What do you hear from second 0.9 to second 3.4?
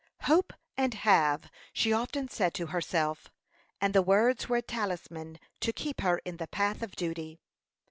HAVE," she often said to herself;